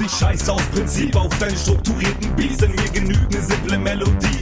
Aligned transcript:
ich 0.00 0.12
scheiß 0.12 0.48
aus 0.48 0.62
Prinzip 0.72 1.14
auf 1.16 1.36
deine 1.38 1.56
strukturierten 1.56 2.34
Beats, 2.36 2.58
denn 2.58 2.70
mir 2.72 2.88
genügt 2.92 3.34
eine 3.34 3.44
simple 3.44 3.78
Melodie. 3.78 4.34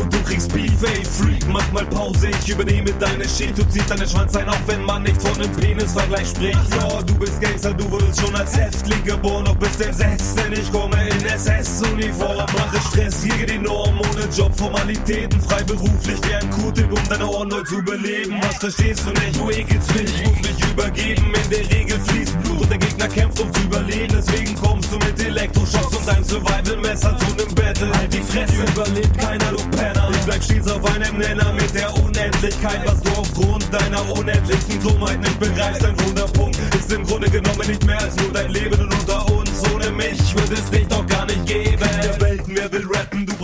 Und 0.00 0.12
du 0.12 0.22
kriegst 0.22 0.52
Beef, 0.52 0.82
ey 0.82 1.04
Freak, 1.04 1.46
mach 1.48 1.72
mal 1.72 1.84
Pause, 1.86 2.28
ich 2.28 2.48
übernehme 2.48 2.90
deine 2.98 3.28
Shit. 3.28 3.56
Du 3.56 3.64
ziehst 3.68 3.90
deine 3.90 4.06
Schwanz 4.06 4.34
ein, 4.36 4.48
auch 4.48 4.60
wenn 4.66 4.84
man 4.84 5.02
nicht 5.02 5.20
von 5.20 5.34
einem 5.34 5.52
Penisvergleich 5.52 6.28
spricht. 6.28 6.58
Ja, 6.76 7.02
du 7.02 7.14
bist 7.14 7.40
Gangster, 7.40 7.72
du 7.74 7.90
wurdest 7.90 8.20
schon 8.20 8.34
als 8.34 8.56
Häftling 8.56 9.04
geboren, 9.04 9.44
doch 9.44 9.56
bist 9.56 9.80
entsetzt, 9.80 10.38
denn 10.38 10.52
ich 10.52 10.70
komme 10.72 10.96
in 11.08 11.24
SS-Uniform. 11.26 12.38
Mache 12.38 12.80
Stress, 12.88 13.22
hier 13.22 13.46
die 13.46 13.58
Norm, 13.58 14.00
ohne 14.00 14.28
Job, 14.36 14.56
Formalitäten, 14.56 15.40
freiberuflich 15.40 16.18
wie 16.26 16.34
ein 16.34 16.50
Q-Tip, 16.50 16.92
um 16.92 17.08
deine 17.08 17.28
Ohren 17.28 17.48
neu 17.48 17.62
zu 17.62 17.82
beleben. 17.82 18.36
Was 18.42 18.56
verstehst 18.56 19.04
du 19.06 19.10
nicht? 19.10 19.36
Du 19.36 19.50
ekelst 19.50 19.94
mich, 19.94 20.20
ich 20.20 20.28
muss 20.28 20.48
mich 20.48 20.70
übergeben. 20.70 21.32
In 21.44 21.50
der 21.50 21.78
Regel 21.78 22.00
fließt 22.00 22.42
Blut 22.42 22.60
und 22.62 22.70
der 22.70 22.78
Gegner 22.78 23.08
kämpft, 23.08 23.40
um 23.40 23.52
zu 23.52 23.69
Survival-Messer 26.30 27.16
zu 27.18 27.34
nem 27.34 27.52
Battle. 27.56 27.90
Halt 27.98 28.14
die 28.14 28.22
Fresse, 28.22 28.62
überlebt 28.62 29.18
keiner, 29.18 29.50
du 29.50 29.56
Penner. 29.76 30.08
Ich 30.12 30.24
bleib 30.24 30.44
stets 30.44 30.70
auf 30.70 30.84
einem 30.94 31.18
Nenner 31.18 31.52
mit 31.54 31.74
der 31.74 31.92
Unendlichkeit, 31.92 32.82
was 32.84 33.02
du 33.02 33.10
aufgrund 33.18 33.66
deiner 33.72 34.00
unendlichen 34.12 34.80
Dummheit 34.80 35.18
nicht 35.18 35.40
begreifst. 35.40 35.84
Ein 35.84 35.98
Wunderpunkt 36.06 36.56
ist 36.78 36.92
im 36.92 37.04
Grunde 37.04 37.28
genommen 37.28 37.66
nicht 37.66 37.84
mehr 37.84 37.98
als 37.98 38.14
nur 38.14 38.32
dein 38.32 38.50
Leben 38.52 38.80
und 38.80 38.94
unter 38.94 39.32
uns. 39.32 39.50
Ohne 39.74 39.90
mich 39.90 40.34
würde 40.36 40.54
es 40.54 40.70
dich 40.70 40.86
doch 40.86 40.99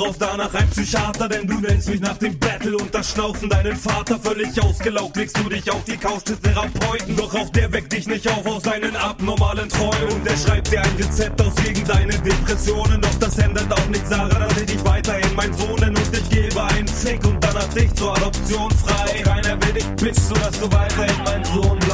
brauchst 0.06 0.22
danach 0.22 0.54
einen 0.54 0.70
Psychiater, 0.70 1.28
denn 1.28 1.46
du 1.46 1.58
nennst 1.58 1.88
mich 1.88 2.00
nach 2.00 2.16
dem 2.18 2.38
Battle 2.38 2.76
und 2.76 2.94
das 2.94 3.10
Schnaufen 3.10 3.48
deinen 3.48 3.76
Vater. 3.76 4.18
Völlig 4.18 4.60
ausgelaugt 4.62 5.16
legst 5.16 5.36
du 5.38 5.48
dich 5.48 5.70
auf 5.70 5.82
die 5.84 5.96
Couch 5.96 6.28
des 6.28 6.40
Therapeuten. 6.40 7.16
Doch 7.16 7.34
auf 7.34 7.50
der 7.50 7.72
weckt 7.72 7.92
dich 7.92 8.06
nicht 8.06 8.28
auf 8.28 8.46
aus 8.46 8.62
deinen 8.62 8.94
abnormalen 8.94 9.68
Träumen. 9.68 10.12
Und 10.12 10.24
der 10.24 10.36
schreibt 10.36 10.70
dir 10.70 10.80
ein 10.80 10.96
Rezept 10.96 11.40
aus 11.42 11.54
gegen 11.56 11.84
deine 11.84 12.12
Depressionen. 12.18 13.00
Doch 13.00 13.14
das 13.18 13.38
ändert 13.38 13.72
auch 13.72 13.88
nichts 13.88 14.10
daran, 14.10 14.40
dass 14.40 14.56
ich 14.58 14.66
dich 14.66 14.84
weiterhin 14.84 15.34
mein 15.34 15.52
Sohn 15.54 15.74
nenne 15.80 15.98
und 15.98 16.16
ich 16.16 16.30
gebe 16.30 16.62
einen 16.62 16.88
Fick 16.88 17.24
und 17.24 17.42
danach 17.42 17.74
dich 17.74 17.92
zur 17.94 18.16
Adoption 18.16 18.70
frei. 18.70 19.22
Keiner 19.22 19.60
will 19.62 19.72
dich, 19.72 19.86
Bitch, 19.96 20.20
so 20.20 20.34
dass 20.34 20.60
du 20.60 20.70
weiterhin 20.70 21.24
mein 21.24 21.44
Sohn. 21.44 21.85